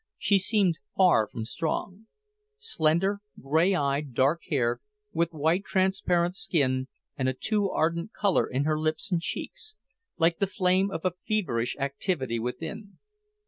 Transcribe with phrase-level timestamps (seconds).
[0.17, 2.07] She seemed far from strong.
[2.57, 4.81] Slender, grey eyed, dark haired,
[5.13, 6.87] with white transparent skin
[7.19, 9.75] and a too ardent colour in her lips and cheeks,
[10.17, 12.97] like the flame of a feverish activity within.